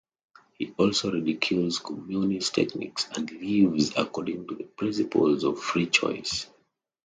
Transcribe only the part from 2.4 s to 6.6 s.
techniques and lives according to the principles of free choice.